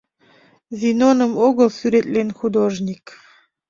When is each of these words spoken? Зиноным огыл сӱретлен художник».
Зиноным 0.79 1.31
огыл 1.47 1.69
сӱретлен 1.77 2.29
художник». 2.39 3.05